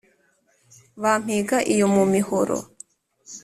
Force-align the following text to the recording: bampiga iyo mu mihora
bampiga 1.01 1.57
iyo 1.73 1.87
mu 1.95 2.03
mihora 2.13 2.57